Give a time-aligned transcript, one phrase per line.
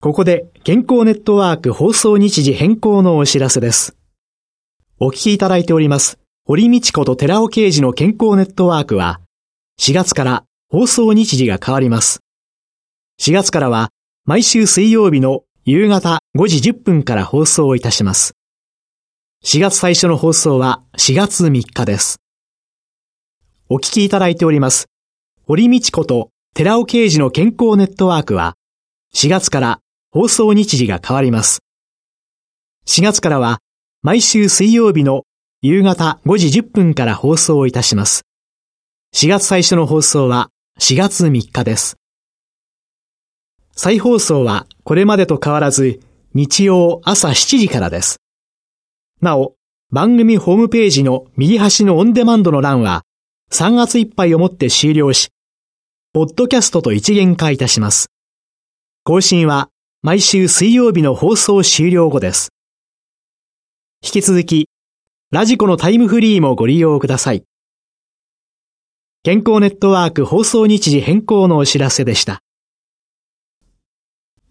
[0.00, 3.96] ここで健康ネットワーク放送日時変更のお知らせです。
[5.00, 9.20] お聞きいただいております堀道子と寺尾啓二の健康ネットワークは
[9.80, 12.20] 4月から放送日時が変わります。
[13.20, 13.90] 4月からは
[14.24, 18.34] 毎週水曜日の夕方5時10分から放送をいたします。
[19.44, 22.20] 4月最初の放送は4月3日です。
[23.68, 24.86] お聞きいただいております、
[25.44, 28.54] 堀道子と寺尾啓二の健康ネットワークは、
[29.12, 29.80] 4月から
[30.18, 31.60] 放送日時が変わります。
[32.88, 33.60] 4月からは、
[34.02, 35.22] 毎週水曜日の
[35.62, 38.22] 夕方5時10分から放送をいたします。
[39.14, 41.98] 4月最初の放送は4月3日です。
[43.76, 46.00] 再放送はこれまでと変わらず、
[46.34, 48.16] 日曜朝7時からです。
[49.20, 49.54] なお、
[49.92, 53.04] 番組ホームページの右端のオンデマンドの欄は
[53.52, 55.28] 3月いっぱいをもって終了し、
[56.12, 58.10] ポッドキャストと一元化いたします。
[59.04, 59.70] 更新は
[60.00, 62.50] 毎週水曜日の放送終了後です。
[64.00, 64.68] 引き続き、
[65.32, 67.42] ラジコのタイムフリーもご利用ください。
[69.24, 72.38] 健康ネットワーク放送日時変更のお知らせでした。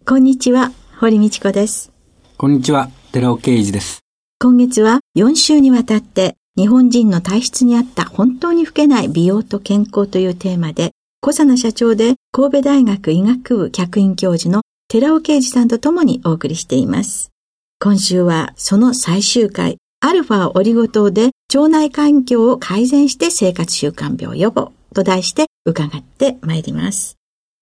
[0.04, 1.94] こんにちは、堀道子です。
[2.36, 4.00] こんにちは、寺尾啓二です。
[4.38, 10.90] 今月は4週にわたって日本人の体質に合った本当に老けない美容と健康というテーマで、
[11.22, 17.30] 小佐奈社長で神戸大学医学部客員教授の寺尾啓二さんと共にお送りしています。
[17.78, 27.18] 今週はその最終回、アルファオリゴ糖で腸内環境を改善して生活習慣病予防と題して伺ってまいります。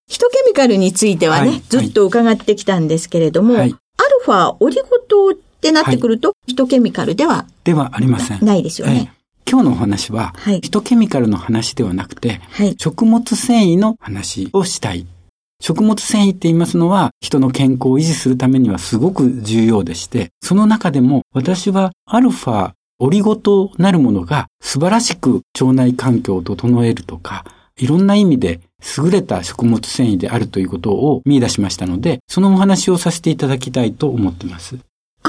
[0.06, 8.44] ヒトケミカルについてはね、はい、ずっと伺ってきたんですけれども、はい、アルファオリゴ糖ってなってくると、はい、ヒトケミカルではではありません。
[8.44, 9.12] ないですよね。
[9.50, 15.08] 今日のお話は、はい、ヒトケミカルの話ではなくて、はい、食物繊維の話をしたい。
[15.60, 27.44] 食物繊維って言いますのは、人の健康を維持するためにはすごく重要でして、その中でも私はアルファ、オリゴとなるものが素晴らしく腸内環境を整えるとか、
[27.78, 28.60] いろんな意味で
[28.98, 34.78] 優れた食物繊維であるということを見出しましたので、そのお話をさせていただきたいと思っています。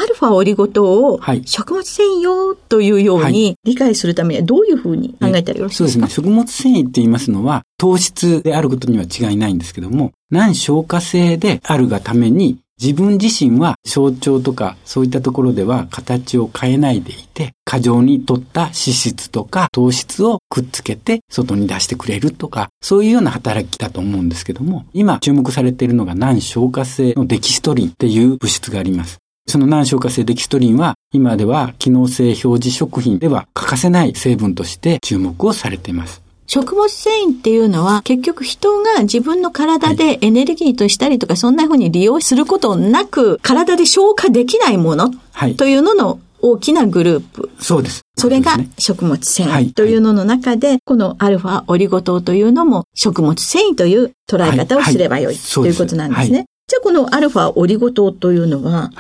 [0.08, 6.08] アルファオリゴ糖を食物繊維用というように理解するためにはどういうふうに考えたらよろしいですか、そうですね。
[6.08, 29.18] 食物繊維って言いますのは糖質であることには違いないんですけども、難消化性であるがために自分自身は象徴とかそういったところでは形を変えないでいて、過剰に取った脂質とか糖質をくっつけて外に出してくれるとか、そういうような働きだと思うんですけども、今注目されているのが難消化性のデキストリンっていう物質があります。
[29.50, 36.22] その難消化性デキストリンは今では機能性表示食品では欠かせない成分として注目をされています。
[36.48, 45.12] 食物繊維っていうのは結局人が自分の体でエネルギーとしたりとかそんな風に利用することなく体で消化できないもの
[45.58, 47.50] というのの大きなグループ。
[47.60, 48.02] そうです。
[48.18, 56.46] それが食物繊維というのの中で、このアルファオリゴ糖というのも食物繊維という捉え方をすればよいということなんですね。
[56.68, 58.92] じゃあこのアルファオリゴ糖というのは、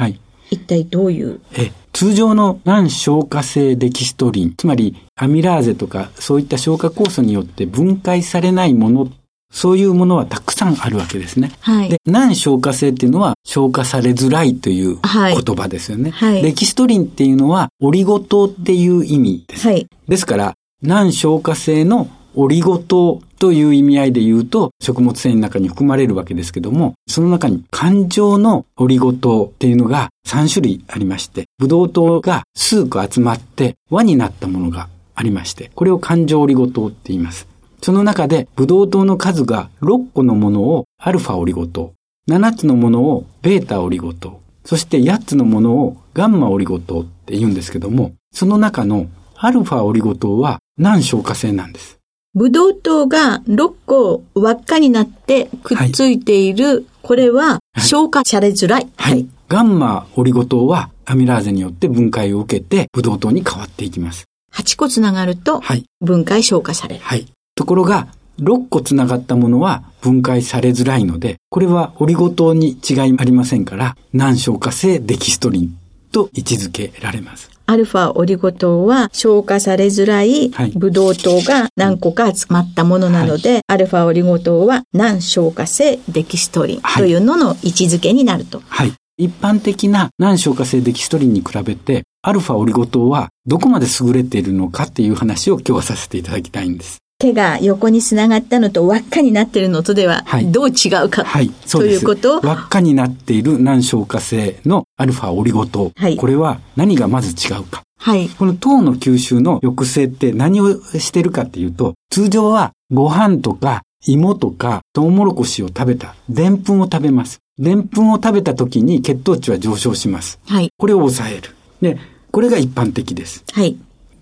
[0.49, 1.39] 一体どういう？
[1.57, 9.09] え通常の難消化性デキストリン、つまりアミラーゼとかそういった消化酵素によって分解されないもの、
[9.51, 11.51] そういうものはたくさんあるわけですね。
[11.61, 16.11] はい、で難消化性っていうのは消化されづらいという言葉ですよね。
[16.11, 19.67] はいはい、デキストリンっていうのはオリゴ糖っていう意味です。
[19.67, 20.53] はい、ですから、
[20.83, 22.07] 難消化性の
[22.39, 37.47] オリゴ糖という意味合いで言うと、食物繊維の中に含まれるわけですけども、その中に感情のオリゴ糖っていうのが3種類ありまして、ブドウ糖が数個集まって輪になったものがありまして、これを感情オリゴ糖って言います。
[37.81, 41.93] その中で、ブドウ糖の数が6個のものをアルファオリゴ糖、
[42.29, 51.96] 7つのものをベータオリゴ糖、そして8つのものをガンマオリゴ糖って言うんですけども、その中のアルファオリゴ糖は難消化性なんです。
[52.33, 58.87] ブドウ糖が6個輪っかになってくっついている、はい、これは消化されづらい。
[58.95, 59.13] はい。
[59.13, 64.25] はい、ガンマオリゴ糖はアミラーゼによって分解を受けてブドウ糖に変わっていきます。
[64.53, 65.61] 8個つながると
[66.01, 67.01] 分解消化される。
[67.03, 67.27] はい。
[67.55, 68.07] ところが、
[68.39, 75.77] 6個つながったものは分解されづらいので、これはオリゴ糖に違いありませんから、難消化性デキストリン
[76.11, 77.56] と位置づけられます。
[77.69, 88.61] アルファオリゴ糖は消化されづらいブドウ糖が何個か集まったものなので、はい、アルファオリゴ糖は難消化性デキストリンというのの位置づけになると。
[88.69, 88.93] はい。
[89.17, 96.99] 一般的な難消化性デキストリンに比べて、アルファオリゴ糖はどこまで優れているのかっていう話を今日はさせていただきたいんです。
[97.19, 102.41] 手が横につながったのと輪っかになっているのとではどう違うか、はい、ということ？
[102.41, 107.81] 輪っかになっている難消化性のアルファオリゴ糖、はい、これは何がまず違うか。
[107.99, 117.39] はい、この糖の吸収の抑制って何をしてるかっていうと、通常はご飯とか芋とかトウモロコシを食べた、でんぷんを食べます。
[117.57, 120.39] でんぷんを食べた時に血糖値は上昇します。
[120.45, 120.69] はい。
[120.77, 121.55] これを抑える。
[121.81, 121.97] で、
[122.29, 123.43] これが一般的です。
[123.51, 123.75] はい。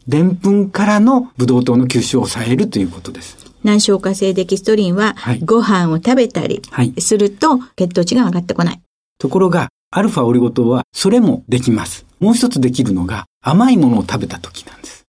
[0.07, 3.37] でんぷんからのブドウ糖の吸収を抑えるということです。
[3.63, 6.61] 難消化性デキストリンは、ご飯を食べたり
[6.99, 8.81] すると血糖値が上がってこない。
[9.17, 12.05] ところが、アルファオリゴ糖はそれもできます。
[12.19, 15.05] もう一つできるのが甘いものを食べた時なんです。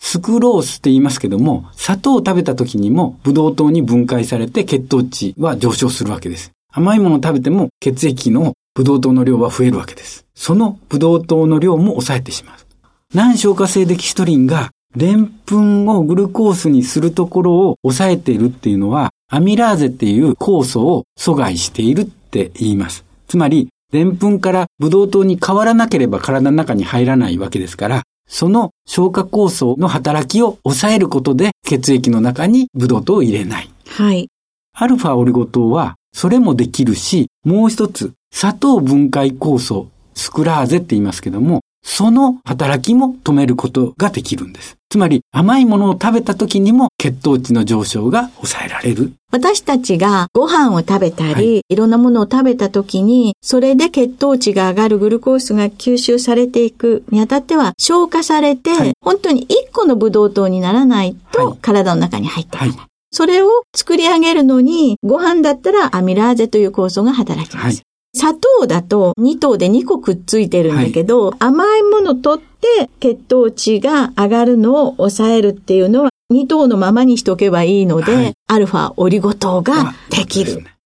[0.00, 6.52] スクロースって言いますけども、砂糖を食べた時にもブドウ糖に分解されて血糖値は上昇するわけです。
[6.72, 10.26] 甘いものを食べても血液のブドウ糖の量は増えるわけです。
[10.34, 12.65] そのブドウ糖の量も抑えてしまう。
[13.14, 23.04] 難消化性デキストリンが、でんぷんをグルコースにするところを抑えているっていうのは、アミラーゼっていう酵素を阻害しているって言います。
[23.28, 33.70] つまり、でんぷんからブドウ糖に変わらなければ体の中に入らないわけですから、その消化酵素の働きを抑えることで血液の中にブドウ糖を入れない。
[33.86, 34.28] はい。
[34.74, 44.76] アルファオリゴ糖はそれもできるし、もう一つ、砂糖分解酵素、スクラーゼって言いますけども、その働きも止めることができるんです。
[44.90, 49.12] つまり甘いものを食べた時にも血糖値の上昇が抑えられる。
[49.30, 62.74] 私たちがご飯を食べたり、はい、いろんなものを食べた時に、それで血糖値が上がるグルコースが吸収されていくにあたっては消化されて、はい、本当に1個のブドウ糖にならないと体の中に入ってこない。
[62.76, 67.82] はいそれを作り上げるのに、ご飯だったらアミラーゼという酵素が働きます。
[68.16, 80.62] 砂糖だと2糖で2個くっついてるんだけど、はい、甘いもの取って血糖値が上がるのを抑えるっていうのは2糖のままにしておけばいいので、はい、アルファオリゴ糖ができる。
[80.62, 80.76] ね、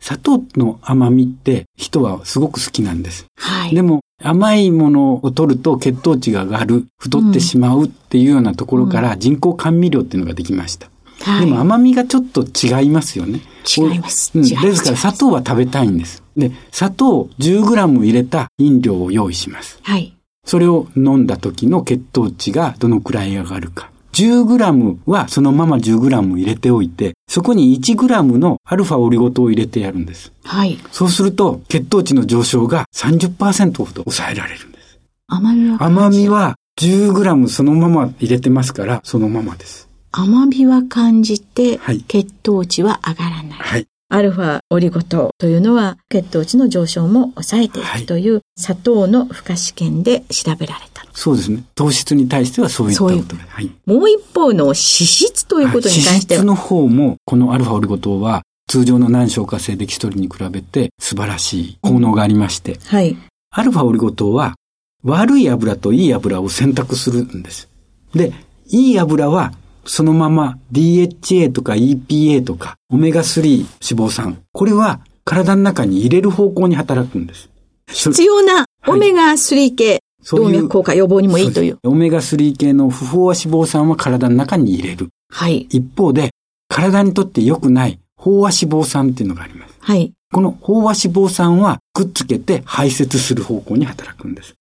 [0.00, 3.26] 砂糖の甘みって人はすごく好きなんです。
[3.36, 3.74] はい。
[3.74, 10.88] でも甘いものを取ると血糖値が上がる、太ってしまうっていうようなところから人工甘味料っていうのができました。
[11.20, 13.40] はい、でも甘みがちょっと違いますよね。
[13.66, 14.30] 違います。
[14.34, 16.22] うん、ですから砂糖は食べたいんです。
[16.36, 19.78] で、砂糖 10g 入れた飲料を用意します。
[19.82, 20.12] はい。
[20.44, 23.90] それを飲んだ時の血糖値がどのくらい上がるか。
[24.12, 30.32] 10g はそのまま 10g 入れておいて、そこに 1g のアルファオリゴ糖を入れてやるんです。
[30.44, 30.78] はい。
[30.90, 34.98] そうすると血糖値の上昇が30%ほど抑えられるんです。
[35.28, 39.88] 甘みは甘みは 10g そのまま入れてますから、そのままです。
[40.12, 41.78] 甘みは感じて、
[42.08, 43.58] 血糖値は上がらない。
[43.58, 43.86] はい。
[44.08, 51.04] アルファオリゴ糖というのは血糖値の上昇も抑えていくという砂糖の負荷試験で調べられた。
[51.12, 51.64] そうですね。
[51.74, 53.42] 糖質に対してはそういったことで。
[53.48, 56.44] はい、もう一方の脂質ということに関しては。
[56.44, 63.16] 脂質の方も、このアルファオリゴ糖は通常の難消化性デキストリンに比べて素晴らしい効能がありまして、はい。
[63.50, 64.54] アルファオリゴ糖は
[65.02, 67.68] 悪い油といい油を選択するんです。
[68.14, 68.32] で、
[68.66, 69.52] いい油は
[69.86, 74.38] そのまま DHA とか EPA とかオメガ3脂肪酸。
[74.52, 77.48] これは体の中に入れる方向に働くんです。
[77.88, 81.78] 必要なオメガ3系、はい、動脈硬化予防にもいいという。
[81.84, 85.08] オメガ3系の不飽和脂肪酸は体の中に入れる。
[85.30, 85.66] はい。
[85.70, 86.30] 一方で、
[86.68, 89.74] 体にとって良くない飽和脂肪酸っていうのがあります。
[89.80, 90.12] はい。
[90.32, 94.54] この飽和脂肪酸はくっつけて排泄する方向に働くんです。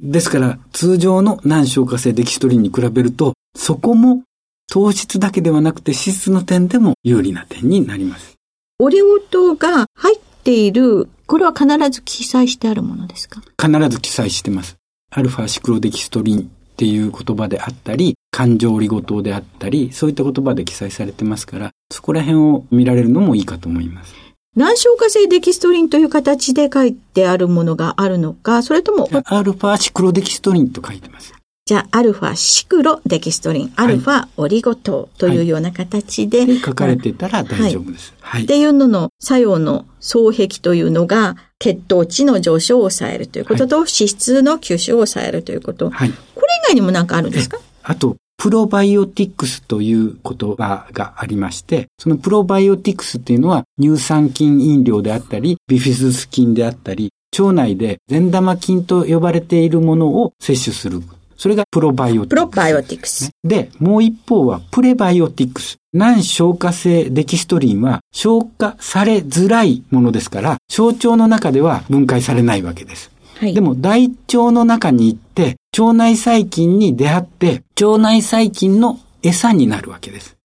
[0.00, 4.22] ですから、通常の難消化性デキストリンに比べると、そこも
[4.70, 8.36] 糖質だけではなくて脂質の点でも有利な点になります。
[8.78, 13.42] オリゴ糖が入っている、これは必ず記載してあるものですか？
[13.60, 14.76] 必ず記載してます。
[15.10, 16.42] アルファシクロデキストリンっ
[16.76, 24.14] ていう言葉であったり、感情オリゴ糖であったり、そういった言葉で記載されてますから、そこら辺を見られるのもいいかと思います。
[24.56, 29.10] 難消化性デキストリンという形で書いてあるものがあるのか、それとも。
[29.24, 31.34] アルファシクロデキストリンと書いてます。
[31.70, 36.40] じゃあ、アルファシクロデキストリン、アルファオリゴ糖というような形で。
[36.40, 38.12] はい、書かれてたら大丈夫です。
[38.18, 38.42] はい。
[38.42, 45.90] っていうのの作用の双璧というのが、血糖値の上昇を抑えるということと、脂質の吸収を抑えるということ。
[45.90, 46.10] はい。
[46.10, 47.60] これ以外にも何かあるんですか？
[47.84, 61.00] あと、プロバイオティクスという言葉がありまして、そのプロバイオティクスっていうのは乳酸菌飲料であったり、ビフィズス菌であったり、腸内で善玉菌と呼ばれているものを摂取する。
[61.40, 62.28] それがプロバイオティクス。
[62.28, 63.30] プロバイオティクス。
[63.42, 65.78] で、もう一方はプレバイオティクス。
[65.94, 73.10] 難消化性デキストリンは消化されづらいものですから、小腸の中では分解されないわけです。
[73.38, 80.36] はい、でも大腸の中に行って、腸内細菌に出会って、腸内細菌の餌になるわけです。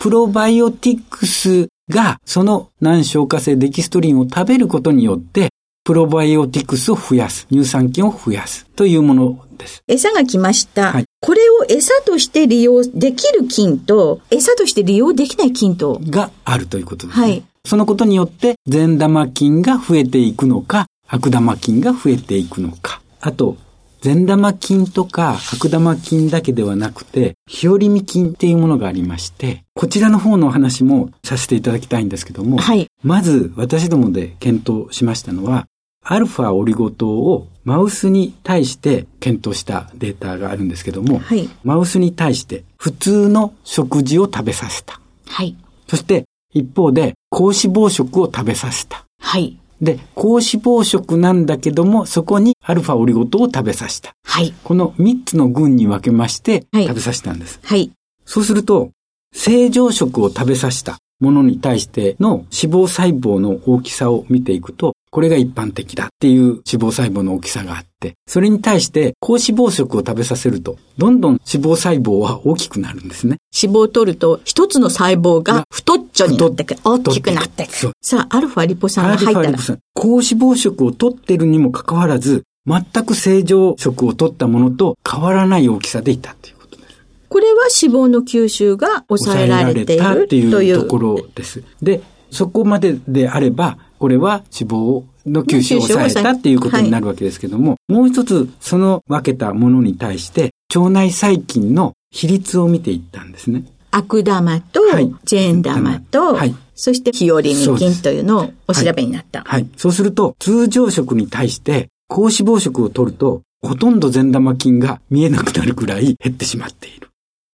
[0.00, 5.50] プロバイオティクスがその難消化性デキストリンを食べることによって、
[5.84, 9.82] プロバイオティクスを増やす、乳酸菌を増やすというものです。
[9.88, 10.92] 餌が来ました。
[10.92, 16.00] はい、これを餌として利用できる菌と、餌として利用できない菌と。
[16.04, 17.26] があるということです、ね。
[17.26, 17.44] はい。
[17.66, 23.00] そのことによって、善玉菌が増えていくのか、悪玉菌が増えていくのか。
[23.20, 23.56] あと、
[24.04, 35.66] 善玉菌とか悪玉菌だけではなくて、日和見菌っていうものがありまして、こちらの方のお話もさせていただきたいんですけども、はい、まず私どもで検討しましたのは、
[36.04, 45.00] アルファオリゴ糖をマウスに対して検討したデータがあるんですけども、はい、マウスに対して普通の食事を食べさせた。
[45.26, 45.56] はい。
[45.88, 49.04] そして一方で高脂肪食を食べさせた。
[49.18, 49.58] はい。
[49.80, 54.12] で、高脂肪食なんだけども、そこにアルファオリゴ糖を食べさせた。
[54.24, 54.54] はい。
[54.62, 57.60] この3つの群に分けまして、食べさせたんです。
[57.62, 57.90] はい。
[58.24, 58.90] そうすると、
[59.34, 73.36] 正常食を食べさせたものに対しての脂肪細胞の大きさを見ていくと、これが一般的だっていう脂肪細胞の大きさがあって、それに対して高脂肪食を食べさせると、どんどん脂肪細胞は大きくなるんですね。
[73.56, 76.80] 脂肪を取ると、一つの細胞が太っちょになってくる。
[76.82, 77.92] 大きくなってくる。
[78.02, 79.58] さあ、アルファリポ酸が入ったら。
[79.94, 86.94] 高脂肪食を取ってるにもかかわらず、全く正常食を取ったものと変わらない大きさでいたっていうことです。
[87.28, 91.62] これは脂肪の吸収が抑えられているというところです。
[91.80, 92.02] で、
[92.32, 103.64] そこまでであれば、これは脂肪の吸収を抑えたっていうことになるわけですけども、はい、もう一つその分けたものに対して腸内細菌の比率を見ていったんですね。
[103.92, 104.82] 悪玉と、
[105.24, 109.38] ジェーン玉と、はい、そして日和見菌というのをお調べになった。
[109.38, 109.62] はい。
[109.62, 117.08] はい、そうすると、通常食に対して高脂肪食を取ると、ほとんど善玉菌が見えなくなるくらい減ってしまっている。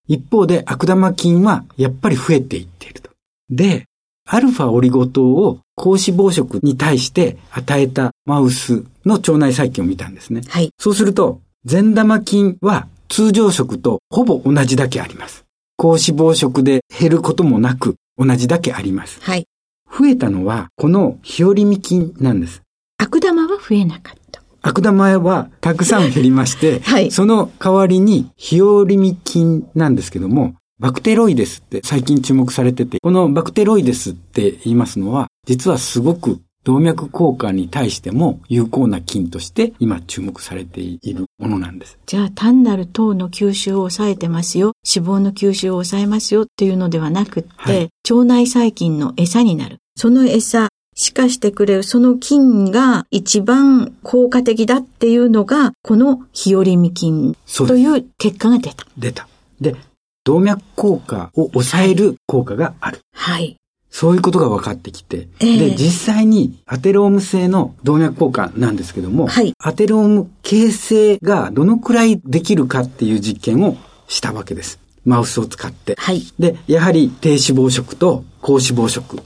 [0.09, 3.11] 一方で悪玉菌はやっぱり増えていっていると。
[3.51, 3.87] で、
[4.33, 10.43] アルファオリゴ糖を高脂肪食に対して与えたマウスの腸内細菌を見たんですね。
[10.47, 10.71] はい。
[10.79, 15.45] そうすると、善玉菌は通常食とほぼ同じだけあります。
[15.77, 19.21] 高脂肪食で減ることもなく同じだけあります。
[19.21, 19.47] はい。
[19.91, 22.63] 増えたのはこの日和見菌なんです。
[22.99, 24.43] 悪玉は増えなかった。
[24.63, 41.99] 悪玉はたくさん減りまして、 はい、その代わりに日和見菌なんですけども、バクテロイデスって最近注目されてて、このバクテロイデスって言いますのは、実はすごく動脈硬化に対しても有効な菌として今注目されているものなんです。
[42.07, 49.81] じゃあ単なる糖の吸収を抑えてますよ、脂肪の吸収を抑えますよっていうのではなくって、はい、腸内細菌の餌になる。
[49.97, 58.87] その餌、しかしてくれるその菌が一番効果的だっていうのが、この日和見菌という結果が出た。
[58.97, 59.29] 出た。
[59.61, 59.77] で、
[60.25, 63.01] 動脈硬化を抑える効果がある。
[63.15, 63.57] はい。
[63.91, 74.79] そういうことが分かってきて、えー、で、実際にアテローム性の動脈硬化なんですけども、はい、アテローム形成がどのくらいできるかっていう実験をしたわけです。
[75.05, 75.97] マウスを使って。
[75.99, 79.17] はい、で、やはり低脂肪食と高脂肪食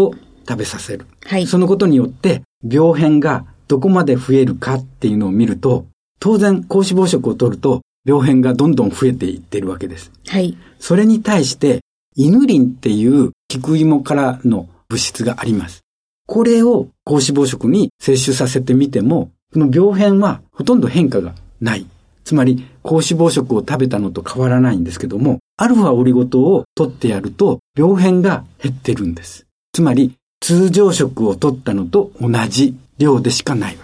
[0.00, 0.14] を
[0.48, 1.06] 食べさせる。
[1.26, 5.86] はい、そのことによって病変がどこまで増えるかっていうのを見ると、
[6.18, 10.12] 当然高脂肪食を取ると病変がどんどん増えていってるわけです。
[10.26, 10.56] はい。
[10.78, 11.80] それに対して、
[12.16, 15.82] イヌリンっていう菊芋からの物質があります。
[16.26, 21.86] これを高脂肪食に摂取させてみても、この病変はほとんど変化がない。
[22.24, 29.46] つまり、高脂肪食を食べたのと変わらないんですけども、アルファオリゴ糖を取ってやると、病変が減ってるんです。
[29.72, 33.83] つまり、通常食を取ったのと同じ量でしかないわ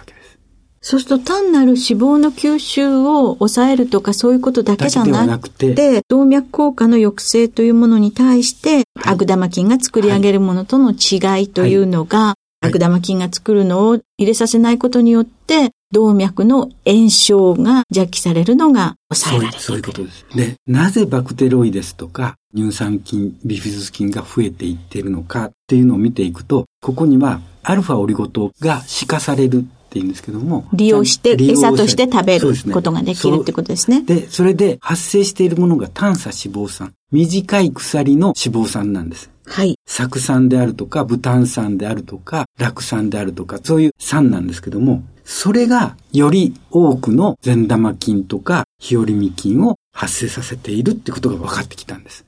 [0.83, 19.61] そうすると単なる脂肪の吸収を抑えるとかそういうことだけじゃなくて、動脈硬化の抑制というものに対して、悪玉菌が作り上げるものとの違いというのが、はい、悪玉菌が作るのを入れさせないことによって、動脈の炎症が邪気されるのが抑えられる。
[19.61, 20.25] そういうことです。
[20.33, 30.65] で、なぜバクテロイデスとか乳酸菌、ビフィズス菌が増えていっているのかっていうのを見ていくと、ここにはアルファオリゴ糖が死化されるっっていうんですけども。
[30.71, 34.01] 利用して、餌として食べることができるってことですね。
[34.03, 36.93] で、それで発生しているものが炭鎖脂肪酸。
[37.11, 39.29] 短い鎖の脂肪酸なんです。
[39.45, 39.77] はい。
[39.85, 52.25] 酢酸であるとか、ブタン酸であるとか、酪酸であるとか、そういう酸なんですけども、それがより多くの善玉菌とか日和見菌を発生させているってことが分かってきたんです。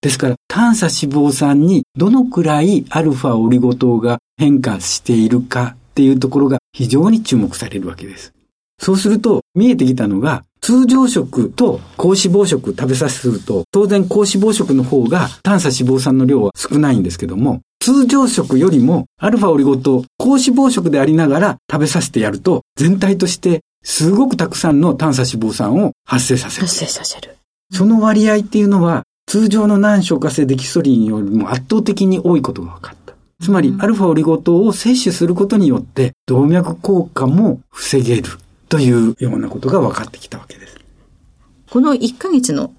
[0.00, 8.32] ですから、炭鎖脂肪酸にどのくらいアルファオリゴ糖が変化しているかっていうところが非常に注目されるわけです。
[8.80, 26.66] そうすると、見えてきたのが、通常食と高脂肪食食べさせすると、当然高脂肪食の方が炭鎖脂肪酸の量は少ないんですけども、通常食よりもアルファオリゴ糖、高脂肪食でありながら食べさせてやると、全体としてすごくたくさんの炭鎖脂肪酸を発生させる。
[26.68, 27.36] 発生させる。
[27.72, 33.07] その割合っていうのは、通常の難消化性デキストリンよりも圧倒的に多いことが分かった。
[33.40, 38.24] つまり、アルファオリゴ糖を摂取することによって、動脈硬化も防げる
[38.68, 40.76] というようなことが分かってきたわけです。
[41.70, 42.72] この1ヶ月の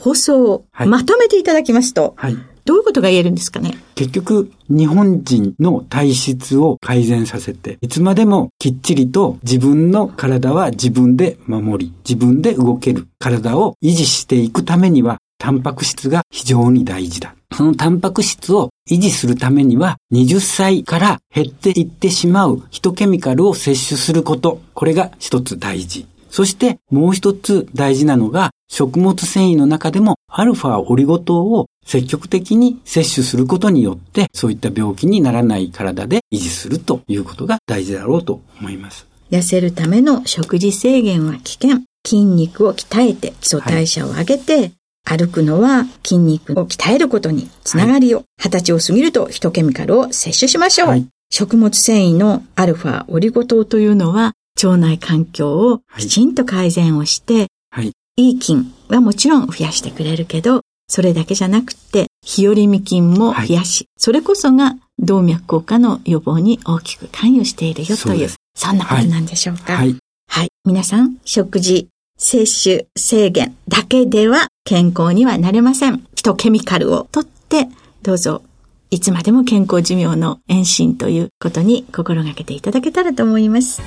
[0.00, 3.78] 放送をまとめていただきますと、はい、どういうことが言えるんですかね？
[3.94, 17.34] 結局、日本人の体質を改善させて、いつまでもきっちりと自分の体は自分で守り、自分で動ける体を維持していくためには、タンパク質が非常に大事だ。
[17.56, 24.60] そのタンパク質を維持するためには、20歳から減っていってしまうヒトケミカルを摂取すること。
[24.74, 26.06] これが一つ大事。
[26.30, 39.06] そしてもう一つ大事なのが、食物繊維の中でもアルファオリゴ糖を積極的に摂取することによって、そういった病気にならない体で維持するということが大事だろうと思います。
[39.30, 41.82] 痩せるための食事制限は危険。
[42.06, 44.77] 筋肉を鍛えて基礎代謝を上げて、はい
[45.08, 50.88] 歩くのは筋肉を鍛えることにつながりを、二、十、歳を過ぎるとヒトケミカルを摂取しましょう。
[50.88, 69.74] はい、食物繊維のアルファオリゴ糖というのは腸内環境をきちんと改善をして、はい、いい菌はもちろん増やしてくれるけど、それだけじゃなくて、日和見菌も増やし、はい、それこそが動脈硬化の予防に大きく関与しているよという、そんなことなんでしょうか。
[69.74, 69.96] はい。
[70.30, 70.48] はい。
[70.64, 76.04] 皆さん、食事、摂取、制限だけでは健康にはなれません。
[76.14, 77.68] ヒトケミカルをとって、
[78.02, 78.42] どうぞ、
[78.90, 83.80] いつまでも健康寿命の延伸ということに心がけていただけたらと思います。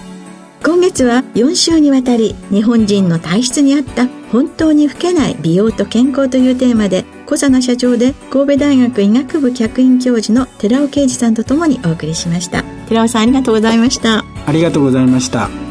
[0.63, 15.70] 今月は4週にわたり日本人の体質に合った本当に老けない美容と健康というテーマで小佐奈社長で神戸大学医学部客員教授の寺尾啓二さんとともにお送りしました寺尾さんありがとうございましたありがとうございました